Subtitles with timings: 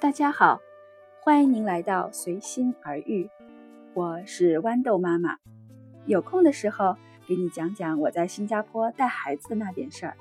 [0.00, 0.60] 大家好，
[1.20, 3.28] 欢迎您来到随心而遇，
[3.94, 5.38] 我是豌豆妈妈。
[6.06, 6.96] 有空的时候
[7.26, 10.16] 给你讲讲我在新加坡带孩子的那点事儿。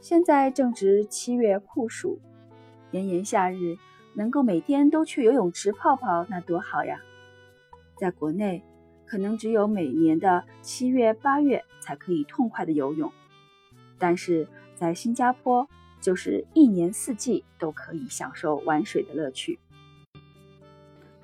[0.00, 2.18] 现在正值七月酷暑，
[2.90, 3.76] 炎炎夏日，
[4.16, 6.98] 能够每天都去游泳池泡泡，那多好呀！
[7.96, 8.60] 在国内，
[9.06, 13.12] 可能只有每年的七月八月才可以痛快的游泳，
[14.00, 15.68] 但是在新加坡。
[16.00, 19.58] 就是一年四季都可以享受玩水的乐趣，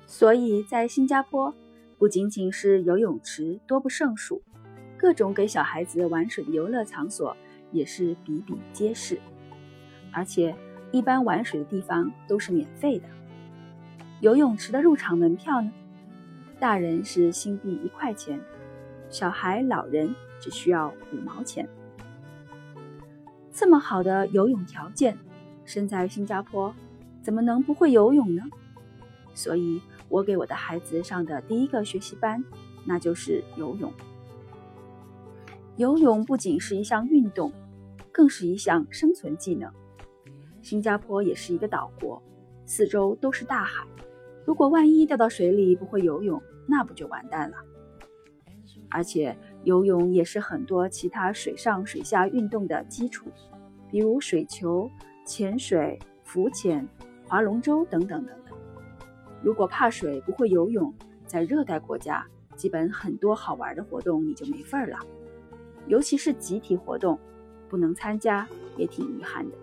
[0.05, 1.53] 所以在新加坡，
[1.97, 4.41] 不仅仅是游泳池多不胜数，
[4.97, 7.35] 各种给小孩子玩水的游乐场所
[7.71, 9.19] 也是比比皆是。
[10.11, 10.55] 而且，
[10.91, 13.05] 一般玩水的地方都是免费的。
[14.21, 15.71] 游泳池的入场门票呢，
[16.59, 18.39] 大人是新币一块钱，
[19.09, 21.67] 小孩、老人只需要五毛钱。
[23.55, 25.15] 这么好的游泳条件，
[25.63, 26.73] 身在新加坡，
[27.21, 28.41] 怎么能不会游泳呢？
[29.35, 29.79] 所以，
[30.09, 32.43] 我给我的孩子上的第一个学习班，
[32.83, 33.93] 那就是游泳。
[35.75, 37.53] 游泳不仅是一项运动，
[38.11, 39.71] 更是一项生存技能。
[40.63, 42.19] 新加坡也是一个岛国，
[42.65, 43.85] 四周都是大海，
[44.45, 47.57] 如果万一掉到水里不会游泳，那不就完蛋了？
[48.89, 49.37] 而且。
[49.63, 53.29] 游泳也是很多其他水上水下运动的基础，
[53.89, 54.89] 比如水球、
[55.25, 56.87] 潜水、浮潜、
[57.25, 58.57] 划龙舟等等等等。
[59.41, 60.93] 如果怕水不会游泳，
[61.25, 62.25] 在热带国家，
[62.55, 64.97] 基本很多好玩的活动你就没份儿了。
[65.87, 67.17] 尤其是集体活动，
[67.69, 68.47] 不能参加
[68.77, 69.57] 也挺遗憾的。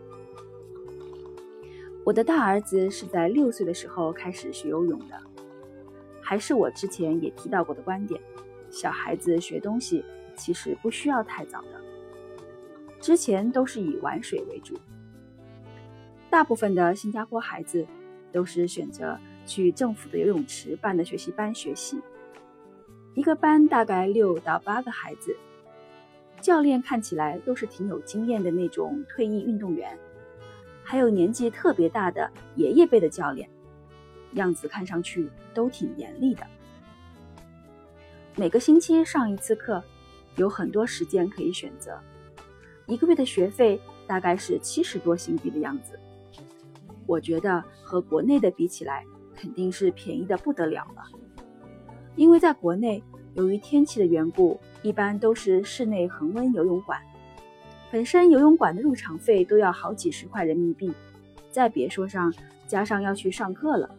[2.04, 5.14] 我的大儿子是在六岁的时候开始学游泳的，
[6.22, 8.20] 还是我之前也提到过的观点。
[8.70, 10.04] 小孩子学东西
[10.34, 11.80] 其实不需要太早的，
[13.00, 14.78] 之前都是以玩水为主。
[16.30, 17.84] 大部分的新加坡孩子
[18.32, 22.00] 都是选择去政府的游泳池办的学习班学习，
[23.14, 25.36] 一个班大概六到八个孩子，
[26.40, 29.98] 教练看起来都是挺有经验的那种退役运动员，
[30.84, 33.50] 还有年纪特别大的爷爷辈的教练，
[34.34, 36.46] 样子看上去都挺严厉的。
[38.40, 39.84] 每个星期上一次课，
[40.36, 42.00] 有很多时间可以选择。
[42.86, 46.00] 一个月的学费大概是七十多新币的样子。
[47.06, 49.04] 我觉得和国内的比起来，
[49.36, 51.02] 肯定是便宜的不得了了。
[52.16, 56.98] 因为在国内，由于天气的缘故，一般都是室内恒温游泳馆，
[57.92, 60.90] 本身游泳馆的入场费都要好几十块人民币，
[61.50, 62.32] 再别说上
[62.66, 63.94] 加上要去上课了。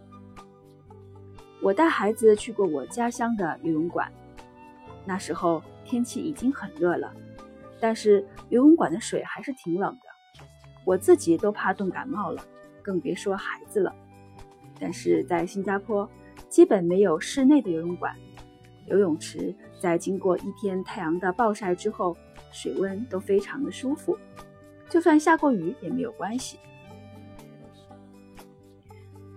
[1.61, 4.11] 我带孩子去过我家乡的游泳馆。
[5.05, 7.11] 那时候天气已经很热了，
[7.79, 10.43] 但是游泳馆的水还是挺冷的，
[10.85, 12.43] 我自己都怕冻感冒了，
[12.81, 13.93] 更别说孩子了。
[14.79, 16.09] 但是在新加坡，
[16.49, 18.15] 基本没有室内的游泳馆，
[18.87, 22.15] 游泳池在经过一天太阳的暴晒之后，
[22.51, 24.17] 水温都非常的舒服，
[24.89, 26.57] 就算下过雨也没有关系。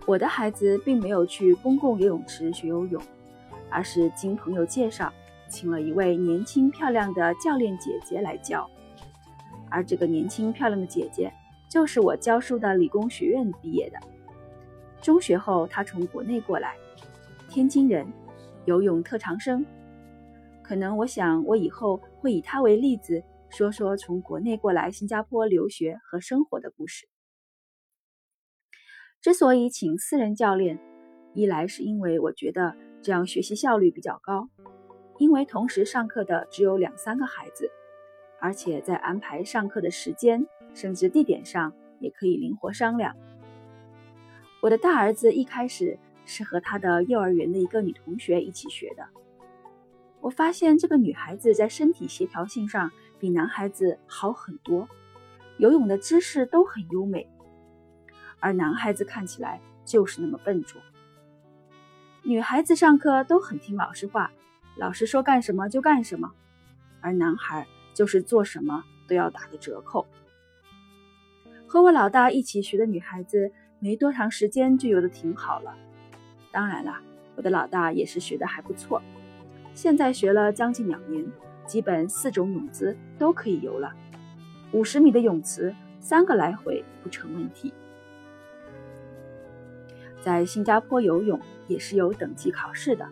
[0.06, 3.02] 我的孩子并没有去公共游泳池学游泳，
[3.70, 5.12] 而是经朋友介绍。
[5.54, 8.68] 请了一位年轻漂亮的教练姐姐来教，
[9.70, 11.32] 而这个年轻漂亮的姐姐
[11.68, 13.98] 就是我教书的理工学院毕业的。
[15.00, 16.74] 中学后，她从国内过来，
[17.48, 18.04] 天津人，
[18.64, 19.64] 游泳特长生。
[20.60, 27.06] 可能我想，我以后会以她为例子，说说从国内过来新加坡留学和生活的故事。
[29.20, 30.80] 之所以请私人教练，
[31.32, 34.48] 一来是因为我觉得这样学习效率比较高。
[35.18, 37.70] 因为同时上课的只有两三个孩子，
[38.40, 43.14] 而且在安排上课的时间甚至地点上也可以灵活商量。
[44.60, 49.06] 我的大儿子一开始是和他的幼儿园的一个女同学一起学的。
[50.20, 54.88] 我发现这个女孩子在身体协调性上比男孩子好很多，
[55.58, 57.28] 游泳的姿势都很优美，
[58.40, 60.80] 而男孩子看起来就是那么笨拙。
[62.22, 64.32] 女孩子上课都很听老师话。
[64.76, 66.32] 老师说干什么就干什么，
[67.00, 70.06] 而男孩就是做什么都要打个折扣。
[71.66, 75.76] 和我老大一起学的女孩子，没多长时间就游得挺好了。
[76.52, 77.00] 当然啦，
[77.36, 79.02] 我的老大也是学得还不错，
[79.74, 81.24] 现在学了将近两年，
[81.66, 83.92] 基本四种泳姿都可以游了。
[84.72, 87.72] 五十米的泳池，三个来回不成问题。
[90.20, 93.08] 在新加坡游泳也是有等级考试的。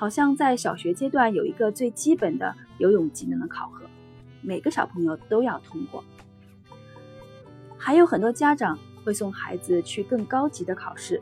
[0.00, 3.84] 好像在小学阶段有一个最基本的游泳技能的考核，
[4.40, 6.02] 每个小朋友都要通过。
[7.76, 11.20] 还有很多家长会送孩子去更高级的考试，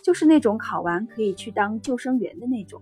[0.00, 2.80] 就是那种考完可以去当救生员的那种。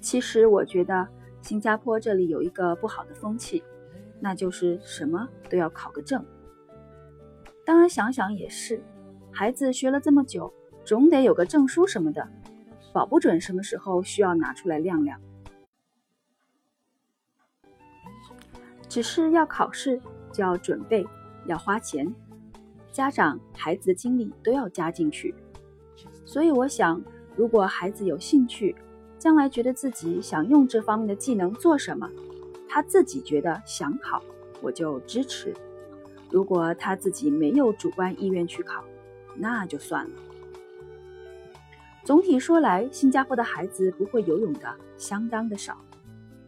[0.00, 1.06] 其实我觉得
[1.40, 3.62] 新加坡这里有一个不好的风气，
[4.18, 6.26] 那就是什么都要考个证。
[7.64, 8.82] 当然想想也是，
[9.30, 10.52] 孩子学了这么久，
[10.84, 12.28] 总得有个证书什么的，
[12.98, 15.20] 保不准什么时候需要拿出来亮亮。
[18.88, 20.00] 只是要考试
[20.32, 21.06] 就要准备，
[21.46, 22.12] 要花钱，
[22.90, 25.32] 家长、孩子的精力都要加进去。
[26.26, 27.00] 所以我想，
[27.36, 28.74] 如果孩子有兴趣，
[29.16, 32.10] 将来觉得自己想用这方面的技能做什么，
[32.68, 34.20] 他自己觉得想考，
[34.60, 35.54] 我就支持。
[36.32, 38.82] 如果他自己没有主观意愿去考，
[39.36, 40.10] 那就算了。
[42.08, 45.76] 总体说来，新加坡的孩子不会游泳的相当的少。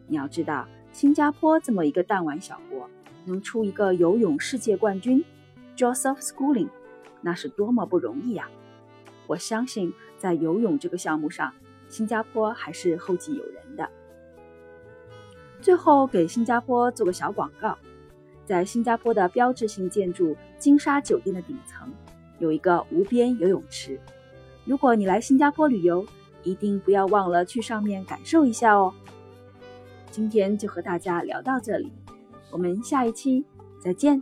[0.07, 2.89] 你要知道，新加坡这么一个弹丸小国，
[3.25, 5.23] 能出一个游泳世界冠军
[5.77, 6.69] ，Joseph Schooling，
[7.21, 8.49] 那是多么不容易呀！
[9.27, 11.53] 我相信，在游泳这个项目上，
[11.87, 13.87] 新加坡还是后继有人的。
[15.61, 17.77] 最后，给新加坡做个小广告。
[18.47, 21.87] 在新加坡的标志性建筑金沙酒店的顶层，
[22.39, 23.99] 有一个无边游泳池。
[24.65, 26.05] 如果你来新加坡旅游，
[26.43, 28.93] 一定不要忘了去上面感受一下哦。
[30.11, 31.91] 今天就和大家聊到这里，
[32.51, 33.43] 我们下一期
[33.79, 34.21] 再见。